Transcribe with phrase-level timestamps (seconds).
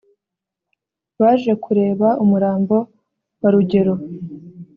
[1.19, 2.77] baje kureba umurambo
[3.41, 3.93] wa rugero.